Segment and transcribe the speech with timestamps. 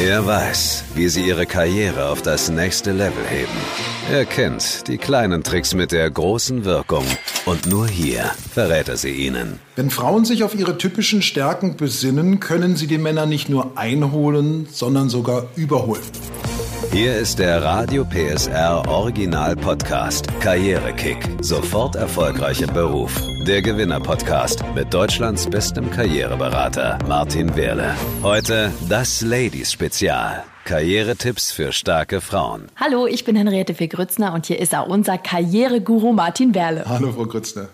[0.00, 3.52] Er weiß, wie sie ihre Karriere auf das nächste Level heben.
[4.10, 7.04] Er kennt die kleinen Tricks mit der großen Wirkung.
[7.44, 9.60] Und nur hier verrät er sie ihnen.
[9.76, 14.66] Wenn Frauen sich auf ihre typischen Stärken besinnen, können sie die Männer nicht nur einholen,
[14.72, 16.00] sondern sogar überholen.
[16.92, 21.26] Hier ist der Radio PSR Original Podcast Karrierekick.
[21.40, 23.18] Sofort erfolgreich im Beruf.
[23.46, 27.94] Der Gewinner Podcast mit Deutschlands bestem Karriereberater Martin Wehrle.
[28.22, 30.44] Heute das Ladies Spezial.
[30.66, 32.66] Karrieretipps für starke Frauen.
[32.76, 36.84] Hallo, ich bin Henriette Fee Grützner und hier ist auch unser Karriereguru Martin Werle.
[36.86, 37.68] Hallo, Frau Grützner.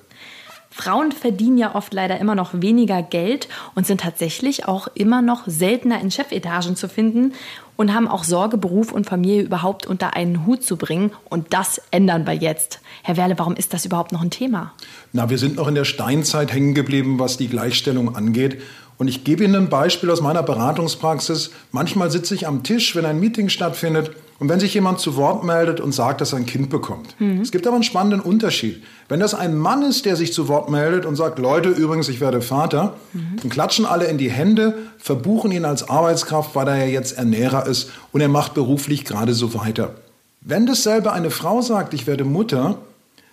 [0.79, 5.43] Frauen verdienen ja oft leider immer noch weniger Geld und sind tatsächlich auch immer noch
[5.47, 7.33] seltener in Chefetagen zu finden
[7.75, 11.11] und haben auch Sorge, Beruf und Familie überhaupt unter einen Hut zu bringen.
[11.29, 12.81] Und das ändern wir jetzt.
[13.03, 14.73] Herr Werle, warum ist das überhaupt noch ein Thema?
[15.13, 18.63] Na, wir sind noch in der Steinzeit hängen geblieben, was die Gleichstellung angeht.
[18.99, 21.51] Und ich gebe Ihnen ein Beispiel aus meiner Beratungspraxis.
[21.71, 25.45] Manchmal sitze ich am Tisch, wenn ein Meeting stattfindet und wenn sich jemand zu Wort
[25.45, 27.15] meldet und sagt, dass er ein Kind bekommt.
[27.21, 27.41] Mhm.
[27.41, 28.83] Es gibt aber einen spannenden Unterschied.
[29.09, 32.21] Wenn das ein Mann ist, der sich zu Wort meldet und sagt, Leute, übrigens, ich
[32.21, 33.37] werde Vater, mhm.
[33.41, 37.67] dann klatschen alle in die Hände, verbuchen ihn als Arbeitskraft, weil er ja jetzt Ernährer
[37.67, 39.95] ist und er macht beruflich gerade so weiter.
[40.41, 42.79] Wenn dasselbe eine Frau sagt, ich werde Mutter,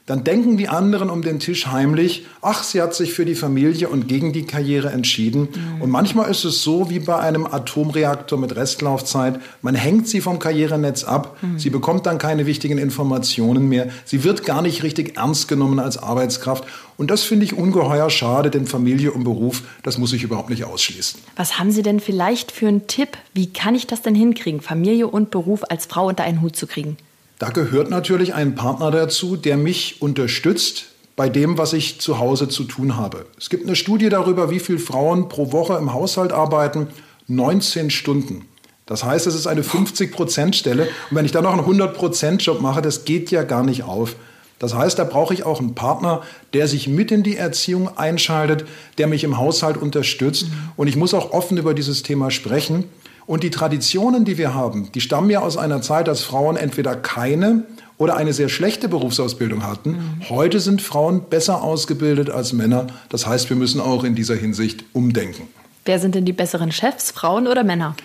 [0.05, 3.89] dann denken die anderen um den Tisch heimlich, ach, sie hat sich für die Familie
[3.89, 5.47] und gegen die Karriere entschieden.
[5.51, 5.81] Mhm.
[5.81, 10.37] Und manchmal ist es so wie bei einem Atomreaktor mit Restlaufzeit, man hängt sie vom
[10.37, 11.57] Karrierenetz ab, mhm.
[11.57, 15.97] sie bekommt dann keine wichtigen Informationen mehr, sie wird gar nicht richtig ernst genommen als
[15.97, 16.65] Arbeitskraft.
[16.97, 20.65] Und das finde ich ungeheuer schade, denn Familie und Beruf, das muss ich überhaupt nicht
[20.65, 21.19] ausschließen.
[21.35, 23.17] Was haben Sie denn vielleicht für einen Tipp?
[23.33, 26.67] Wie kann ich das denn hinkriegen, Familie und Beruf als Frau unter einen Hut zu
[26.67, 26.95] kriegen?
[27.39, 32.47] Da gehört natürlich ein Partner dazu, der mich unterstützt bei dem, was ich zu Hause
[32.47, 33.25] zu tun habe.
[33.37, 36.87] Es gibt eine Studie darüber, wie viele Frauen pro Woche im Haushalt arbeiten.
[37.27, 38.45] 19 Stunden.
[38.85, 40.83] Das heißt, es ist eine 50-Prozent-Stelle.
[40.83, 44.15] Und wenn ich dann noch einen 100-Prozent-Job mache, das geht ja gar nicht auf.
[44.59, 46.21] Das heißt, da brauche ich auch einen Partner,
[46.53, 48.65] der sich mit in die Erziehung einschaltet,
[48.97, 50.47] der mich im Haushalt unterstützt.
[50.77, 52.85] Und ich muss auch offen über dieses Thema sprechen.
[53.27, 56.95] Und die Traditionen, die wir haben, die stammen ja aus einer Zeit, als Frauen entweder
[56.95, 57.63] keine
[57.97, 59.91] oder eine sehr schlechte Berufsausbildung hatten.
[59.91, 60.29] Mhm.
[60.29, 62.87] Heute sind Frauen besser ausgebildet als Männer.
[63.09, 65.47] Das heißt, wir müssen auch in dieser Hinsicht umdenken.
[65.85, 67.95] Wer sind denn die besseren Chefs, Frauen oder Männer?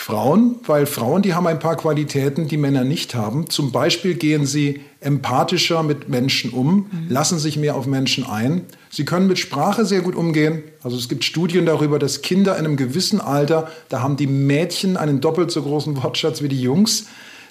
[0.00, 3.50] Frauen, weil Frauen, die haben ein paar Qualitäten, die Männer nicht haben.
[3.50, 7.06] Zum Beispiel gehen sie empathischer mit Menschen um, mhm.
[7.10, 8.62] lassen sich mehr auf Menschen ein.
[8.88, 10.62] Sie können mit Sprache sehr gut umgehen.
[10.82, 14.96] Also es gibt Studien darüber, dass Kinder in einem gewissen Alter, da haben die Mädchen
[14.96, 17.06] einen doppelt so großen Wortschatz wie die Jungs.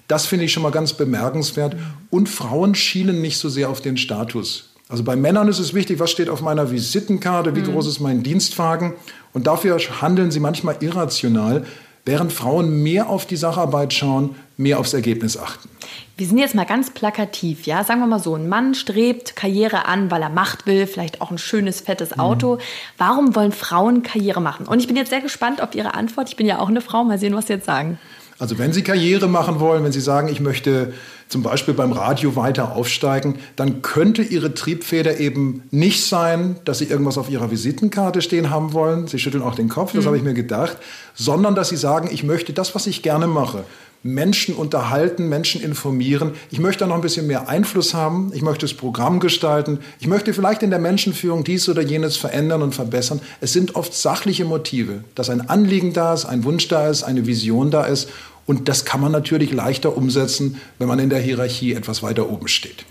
[0.07, 1.75] Das finde ich schon mal ganz bemerkenswert.
[2.09, 4.69] Und Frauen schielen nicht so sehr auf den Status.
[4.89, 7.73] Also bei Männern ist es wichtig, was steht auf meiner Visitenkarte, wie mhm.
[7.73, 8.93] groß ist mein Dienstwagen.
[9.33, 11.63] Und dafür handeln sie manchmal irrational
[12.05, 15.69] während Frauen mehr auf die Sacharbeit schauen, mehr aufs Ergebnis achten.
[16.17, 19.85] Wir sind jetzt mal ganz plakativ, ja, sagen wir mal so, ein Mann strebt Karriere
[19.85, 22.55] an, weil er Macht will, vielleicht auch ein schönes, fettes Auto.
[22.55, 22.59] Mhm.
[22.97, 24.67] Warum wollen Frauen Karriere machen?
[24.67, 26.27] Und ich bin jetzt sehr gespannt auf Ihre Antwort.
[26.27, 27.99] Ich bin ja auch eine Frau, mal sehen, was Sie jetzt sagen.
[28.39, 30.93] Also wenn Sie Karriere machen wollen, wenn Sie sagen, ich möchte
[31.27, 36.85] zum Beispiel beim Radio weiter aufsteigen, dann könnte Ihre Triebfeder eben nicht sein, dass Sie
[36.85, 39.07] irgendwas auf Ihrer Visitenkarte stehen haben wollen.
[39.07, 40.07] Sie schütteln auch den Kopf, das mhm.
[40.07, 40.77] habe ich mir gedacht,
[41.13, 43.65] sondern dass Sie sagen, ich möchte das, was ich gerne mache,
[44.01, 46.31] Menschen unterhalten, Menschen informieren.
[46.51, 48.31] Ich möchte da noch ein bisschen mehr Einfluss haben.
[48.33, 49.79] Ich möchte das Programm gestalten.
[49.99, 53.19] Ich möchte vielleicht in der Menschenführung dies oder jenes verändern und verbessern.
[53.41, 57.27] Es sind oft sachliche Motive, dass ein Anliegen da ist, ein Wunsch da ist, eine
[57.27, 58.07] Vision da ist.
[58.49, 62.47] Und das kann man natürlich leichter umsetzen, wenn man in der Hierarchie etwas weiter oben
[62.47, 62.83] steht.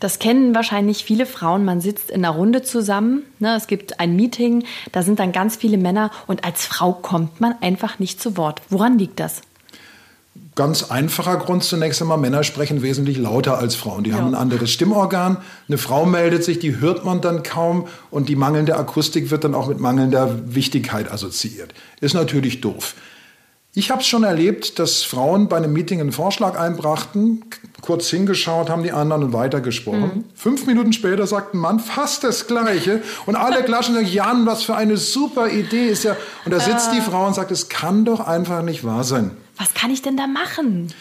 [0.00, 1.64] Das kennen wahrscheinlich viele Frauen.
[1.64, 3.22] Man sitzt in einer Runde zusammen.
[3.38, 3.54] Ne?
[3.56, 7.54] Es gibt ein Meeting, da sind dann ganz viele Männer und als Frau kommt man
[7.60, 8.62] einfach nicht zu Wort.
[8.68, 9.42] Woran liegt das?
[10.56, 14.02] Ganz einfacher Grund zunächst einmal, Männer sprechen wesentlich lauter als Frauen.
[14.02, 14.16] Die ja.
[14.16, 15.36] haben ein anderes Stimmorgan.
[15.68, 19.54] Eine Frau meldet sich, die hört man dann kaum und die mangelnde Akustik wird dann
[19.54, 21.74] auch mit mangelnder Wichtigkeit assoziiert.
[22.00, 22.96] Ist natürlich doof.
[23.78, 27.44] Ich habe es schon erlebt, dass Frauen bei einem Meeting einen Vorschlag einbrachten,
[27.82, 30.00] kurz hingeschaut haben die anderen und weitergesprochen.
[30.00, 30.24] Mhm.
[30.34, 34.46] Fünf Minuten später sagt ein Mann fast das Gleiche und alle klatschen und sagen, Jan,
[34.46, 36.16] was für eine super Idee ist ja.
[36.46, 36.94] Und da sitzt äh.
[36.94, 39.32] die Frau und sagt, es kann doch einfach nicht wahr sein.
[39.58, 40.94] Was kann ich denn da machen?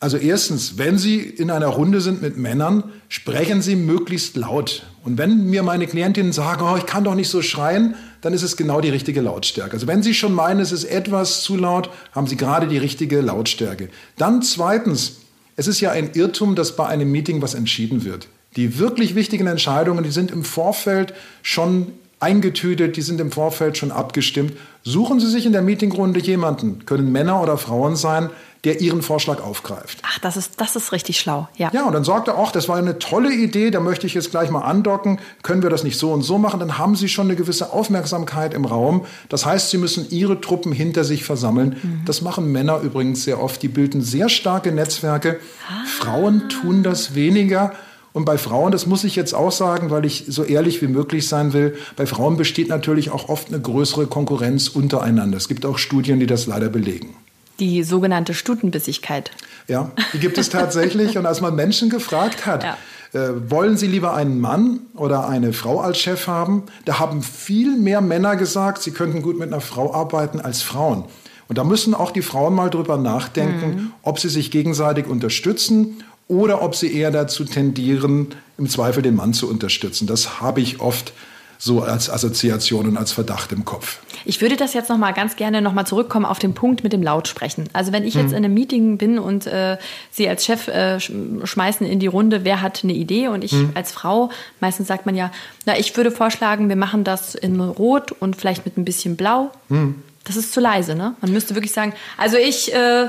[0.00, 4.84] Also erstens, wenn Sie in einer Runde sind mit Männern, sprechen Sie möglichst laut.
[5.02, 8.42] Und wenn mir meine Klientinnen sagen, oh, ich kann doch nicht so schreien, dann ist
[8.42, 9.72] es genau die richtige Lautstärke.
[9.72, 13.20] Also wenn Sie schon meinen, es ist etwas zu laut, haben Sie gerade die richtige
[13.20, 13.88] Lautstärke.
[14.16, 15.16] Dann zweitens,
[15.56, 18.28] es ist ja ein Irrtum, dass bei einem Meeting was entschieden wird.
[18.54, 21.12] Die wirklich wichtigen Entscheidungen, die sind im Vorfeld
[21.42, 21.88] schon
[22.20, 24.52] eingetütet, die sind im Vorfeld schon abgestimmt.
[24.82, 28.30] Suchen Sie sich in der Meetingrunde jemanden, können Männer oder Frauen sein,
[28.64, 29.98] der Ihren Vorschlag aufgreift.
[30.02, 31.48] Ach, das ist, das ist richtig schlau.
[31.56, 31.70] Ja.
[31.72, 34.30] ja, und dann sagt er auch, das war eine tolle Idee, da möchte ich jetzt
[34.30, 35.20] gleich mal andocken.
[35.42, 36.58] Können wir das nicht so und so machen?
[36.58, 39.04] Dann haben Sie schon eine gewisse Aufmerksamkeit im Raum.
[39.28, 41.76] Das heißt, Sie müssen Ihre Truppen hinter sich versammeln.
[41.82, 42.02] Mhm.
[42.04, 43.62] Das machen Männer übrigens sehr oft.
[43.62, 45.38] Die bilden sehr starke Netzwerke.
[45.68, 45.86] Ah.
[45.86, 47.72] Frauen tun das weniger.
[48.12, 51.28] Und bei Frauen, das muss ich jetzt auch sagen, weil ich so ehrlich wie möglich
[51.28, 55.36] sein will, bei Frauen besteht natürlich auch oft eine größere Konkurrenz untereinander.
[55.36, 57.14] Es gibt auch Studien, die das leider belegen.
[57.60, 59.30] Die sogenannte Stutenbissigkeit.
[59.66, 61.18] Ja, die gibt es tatsächlich.
[61.18, 62.76] Und als man Menschen gefragt hat, ja.
[63.12, 67.76] äh, wollen sie lieber einen Mann oder eine Frau als Chef haben, da haben viel
[67.76, 71.04] mehr Männer gesagt, sie könnten gut mit einer Frau arbeiten als Frauen.
[71.48, 73.92] Und da müssen auch die Frauen mal drüber nachdenken, mhm.
[74.02, 78.28] ob sie sich gegenseitig unterstützen oder ob sie eher dazu tendieren,
[78.58, 80.06] im Zweifel den Mann zu unterstützen.
[80.06, 81.14] Das habe ich oft
[81.58, 83.98] so als Assoziation und als Verdacht im Kopf.
[84.24, 86.92] Ich würde das jetzt noch mal ganz gerne noch mal zurückkommen auf den Punkt mit
[86.92, 87.68] dem Lautsprechen.
[87.72, 88.38] Also wenn ich jetzt hm.
[88.38, 89.76] in einem Meeting bin und äh,
[90.10, 93.72] Sie als Chef äh, schmeißen in die Runde, wer hat eine Idee und ich hm.
[93.74, 95.32] als Frau, meistens sagt man ja,
[95.66, 99.50] na ich würde vorschlagen, wir machen das in Rot und vielleicht mit ein bisschen Blau.
[99.68, 100.02] Hm.
[100.24, 101.14] Das ist zu leise, ne?
[101.22, 103.08] Man müsste wirklich sagen, also ich äh,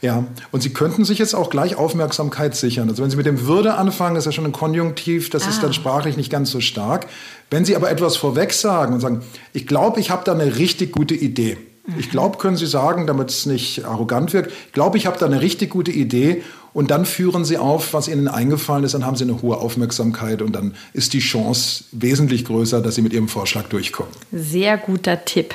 [0.00, 2.88] ja, und Sie könnten sich jetzt auch gleich Aufmerksamkeit sichern.
[2.88, 5.50] Also wenn Sie mit dem Würde anfangen, ist ja schon ein Konjunktiv, das ah.
[5.50, 7.06] ist dann sprachlich nicht ganz so stark.
[7.50, 10.92] Wenn Sie aber etwas vorweg sagen und sagen, ich glaube, ich habe da eine richtig
[10.92, 11.56] gute Idee.
[11.98, 15.26] Ich glaube, können Sie sagen, damit es nicht arrogant wirkt, ich glaube, ich habe da
[15.26, 16.42] eine richtig gute Idee
[16.72, 20.40] und dann führen Sie auf, was Ihnen eingefallen ist, dann haben Sie eine hohe Aufmerksamkeit
[20.40, 24.12] und dann ist die Chance wesentlich größer, dass Sie mit Ihrem Vorschlag durchkommen.
[24.32, 25.54] Sehr guter Tipp.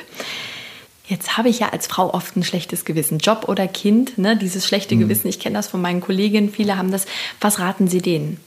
[1.09, 3.17] Jetzt habe ich ja als Frau oft ein schlechtes Gewissen.
[3.17, 4.37] Job oder Kind, ne?
[4.37, 4.99] dieses schlechte mhm.
[5.01, 7.07] Gewissen, ich kenne das von meinen Kolleginnen, viele haben das.
[7.41, 8.39] Was raten Sie denen?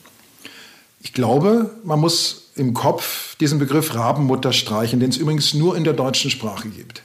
[1.01, 5.83] Ich glaube, man muss im Kopf diesen Begriff Rabenmutter streichen, den es übrigens nur in
[5.83, 7.03] der deutschen Sprache gibt.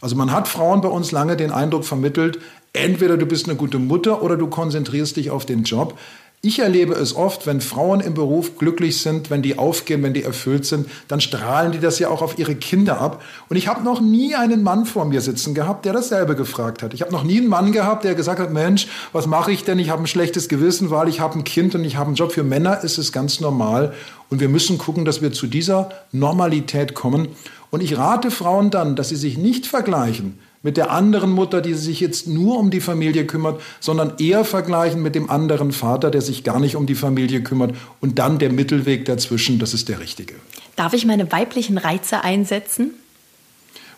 [0.00, 2.38] Also man hat Frauen bei uns lange den Eindruck vermittelt,
[2.72, 5.98] entweder du bist eine gute Mutter oder du konzentrierst dich auf den Job.
[6.42, 10.22] Ich erlebe es oft, wenn Frauen im Beruf glücklich sind, wenn die aufgehen, wenn die
[10.22, 13.22] erfüllt sind, dann strahlen die das ja auch auf ihre Kinder ab.
[13.50, 16.94] Und ich habe noch nie einen Mann vor mir sitzen gehabt, der dasselbe gefragt hat.
[16.94, 19.78] Ich habe noch nie einen Mann gehabt, der gesagt hat, Mensch, was mache ich denn?
[19.78, 22.32] Ich habe ein schlechtes Gewissen, weil ich habe ein Kind und ich habe einen Job.
[22.32, 23.92] Für Männer ist es ganz normal.
[24.30, 27.28] Und wir müssen gucken, dass wir zu dieser Normalität kommen.
[27.68, 31.74] Und ich rate Frauen dann, dass sie sich nicht vergleichen mit der anderen Mutter, die
[31.74, 36.20] sich jetzt nur um die Familie kümmert, sondern eher vergleichen mit dem anderen Vater, der
[36.20, 37.74] sich gar nicht um die Familie kümmert.
[38.00, 40.34] Und dann der Mittelweg dazwischen, das ist der richtige.
[40.76, 42.90] Darf ich meine weiblichen Reize einsetzen?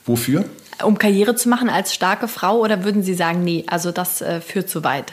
[0.07, 0.45] Wofür?
[0.85, 4.41] Um Karriere zu machen als starke Frau oder würden Sie sagen, nee, also das äh,
[4.41, 5.13] führt zu weit?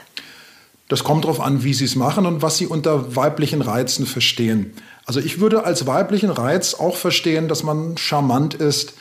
[0.88, 4.74] Das kommt darauf an, wie Sie es machen und was Sie unter weiblichen Reizen verstehen.
[5.06, 8.94] Also ich würde als weiblichen Reiz auch verstehen, dass man charmant ist,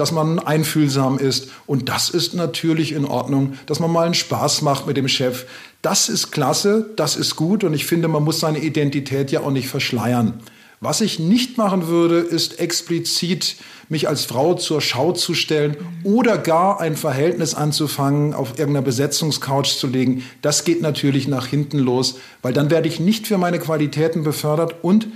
[0.00, 1.50] dass man einfühlsam ist.
[1.66, 5.44] Und das ist natürlich in Ordnung, dass man mal einen Spaß macht mit dem Chef.
[5.82, 9.50] Das ist klasse, das ist gut und ich finde, man muss seine Identität ja auch
[9.50, 10.40] nicht verschleiern.
[10.80, 13.56] Was ich nicht machen würde, ist explizit
[13.90, 19.76] mich als Frau zur Schau zu stellen oder gar ein Verhältnis anzufangen, auf irgendeiner Besetzungscouch
[19.76, 20.24] zu legen.
[20.40, 24.76] Das geht natürlich nach hinten los, weil dann werde ich nicht für meine Qualitäten befördert
[24.80, 25.08] und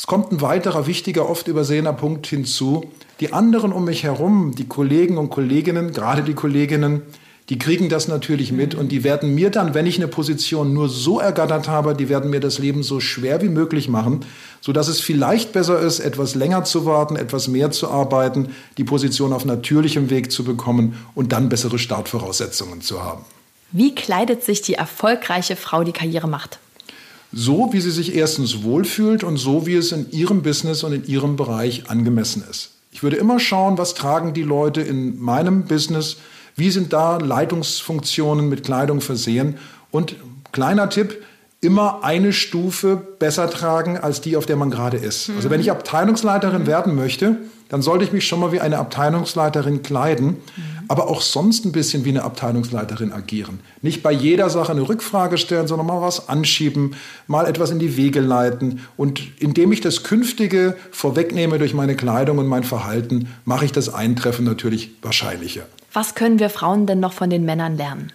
[0.00, 2.90] es kommt ein weiterer wichtiger, oft übersehener Punkt hinzu.
[3.20, 7.02] Die anderen um mich herum, die Kollegen und Kolleginnen, gerade die Kolleginnen,
[7.50, 10.88] die kriegen das natürlich mit und die werden mir dann, wenn ich eine Position nur
[10.88, 14.24] so ergattert habe, die werden mir das Leben so schwer wie möglich machen,
[14.62, 19.34] sodass es vielleicht besser ist, etwas länger zu warten, etwas mehr zu arbeiten, die Position
[19.34, 23.26] auf natürlichem Weg zu bekommen und dann bessere Startvoraussetzungen zu haben.
[23.70, 26.58] Wie kleidet sich die erfolgreiche Frau, die Karriere macht?
[27.32, 31.06] So, wie sie sich erstens wohlfühlt und so, wie es in ihrem Business und in
[31.06, 32.72] ihrem Bereich angemessen ist.
[32.92, 36.16] Ich würde immer schauen, was tragen die Leute in meinem Business,
[36.56, 39.58] wie sind da Leitungsfunktionen mit Kleidung versehen
[39.90, 40.16] und
[40.52, 41.22] kleiner Tipp,
[41.60, 45.28] immer eine Stufe besser tragen als die, auf der man gerade ist.
[45.28, 45.36] Mhm.
[45.36, 46.66] Also wenn ich Abteilungsleiterin mhm.
[46.66, 47.36] werden möchte,
[47.68, 50.38] dann sollte ich mich schon mal wie eine Abteilungsleiterin kleiden, mhm.
[50.88, 53.60] aber auch sonst ein bisschen wie eine Abteilungsleiterin agieren.
[53.80, 56.96] Nicht bei jeder Sache eine Rückfrage stellen, sondern mal was anschieben,
[57.28, 58.80] mal etwas in die Wege leiten.
[58.96, 63.92] Und indem ich das Künftige vorwegnehme durch meine Kleidung und mein Verhalten, mache ich das
[63.92, 65.62] Eintreffen natürlich wahrscheinlicher.
[65.92, 68.12] Was können wir Frauen denn noch von den Männern lernen?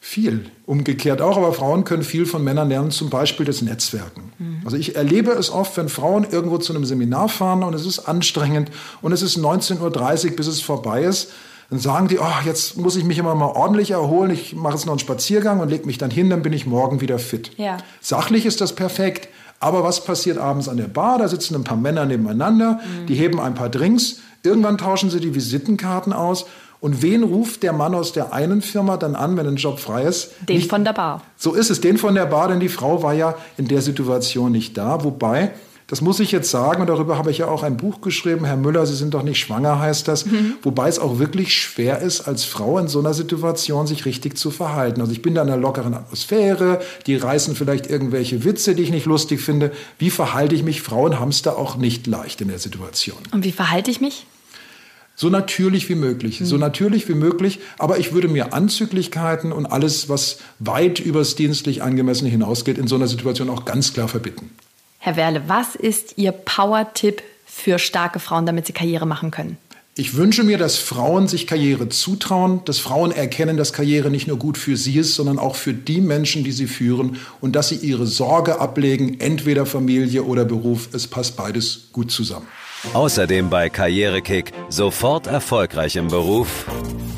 [0.00, 0.46] Viel.
[0.64, 4.32] Umgekehrt auch, aber Frauen können viel von Männern lernen, zum Beispiel das Netzwerken.
[4.38, 4.60] Mhm.
[4.64, 8.00] Also ich erlebe es oft, wenn Frauen irgendwo zu einem Seminar fahren und es ist
[8.00, 8.70] anstrengend
[9.02, 11.32] und es ist 19.30 Uhr, bis es vorbei ist,
[11.70, 14.86] dann sagen die, oh, jetzt muss ich mich immer mal ordentlich erholen, ich mache jetzt
[14.86, 17.50] noch einen Spaziergang und lege mich dann hin, dann bin ich morgen wieder fit.
[17.58, 17.76] Ja.
[18.00, 19.28] Sachlich ist das perfekt,
[19.60, 21.18] Aber was passiert abends an der Bar?
[21.18, 23.06] Da sitzen ein paar Männer nebeneinander, mhm.
[23.06, 26.46] die heben ein paar Drinks, irgendwann tauschen sie die Visitenkarten aus
[26.80, 30.04] und wen ruft der Mann aus der einen Firma dann an, wenn ein Job frei
[30.04, 30.30] ist?
[30.48, 31.22] Den nicht, von der Bar.
[31.36, 34.52] So ist es, den von der Bar, denn die Frau war ja in der Situation
[34.52, 35.02] nicht da.
[35.02, 35.52] Wobei,
[35.88, 38.56] das muss ich jetzt sagen, und darüber habe ich ja auch ein Buch geschrieben, Herr
[38.56, 40.26] Müller, Sie sind doch nicht schwanger, heißt das.
[40.26, 40.54] Mhm.
[40.62, 44.52] Wobei es auch wirklich schwer ist, als Frau in so einer Situation sich richtig zu
[44.52, 45.00] verhalten.
[45.00, 48.90] Also ich bin da in einer lockeren Atmosphäre, die reißen vielleicht irgendwelche Witze, die ich
[48.90, 49.72] nicht lustig finde.
[49.98, 50.82] Wie verhalte ich mich?
[50.82, 53.18] Frauen haben es da auch nicht leicht in der Situation.
[53.32, 54.26] Und wie verhalte ich mich?
[55.18, 56.60] So natürlich wie möglich, so hm.
[56.60, 57.58] natürlich wie möglich.
[57.76, 62.94] Aber ich würde mir Anzüglichkeiten und alles, was weit übers dienstlich angemessene hinausgeht, in so
[62.94, 64.50] einer Situation auch ganz klar verbitten.
[64.98, 69.58] Herr Werle, was ist Ihr Power-Tipp für starke Frauen, damit sie Karriere machen können?
[69.96, 74.38] Ich wünsche mir, dass Frauen sich Karriere zutrauen, dass Frauen erkennen, dass Karriere nicht nur
[74.38, 77.74] gut für sie ist, sondern auch für die Menschen, die sie führen und dass sie
[77.74, 80.90] ihre Sorge ablegen, entweder Familie oder Beruf.
[80.92, 82.46] Es passt beides gut zusammen.
[82.94, 86.66] Außerdem bei Karrierekick sofort erfolgreich im Beruf.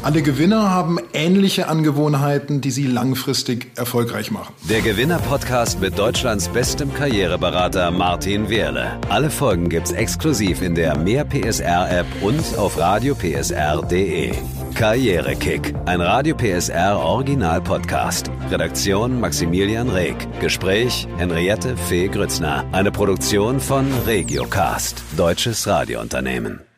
[0.02, 4.54] Alle Gewinner haben ähnliche Angewohnheiten, die sie langfristig erfolgreich machen.
[4.70, 8.98] Der Gewinner-Podcast mit Deutschlands bestem Karriereberater Martin Wehrle.
[9.10, 14.32] Alle Folgen gibt's exklusiv in der Mehr PSR-App und auf radiopsr.de.
[14.74, 18.30] Karrierekick, ein Radio PSR Original Podcast.
[18.50, 20.16] Redaktion Maximilian Reg.
[20.40, 22.64] Gespräch Henriette Fee Grützner.
[22.72, 26.69] Eine Produktion von Regiocast, deutsches Radiounternehmen.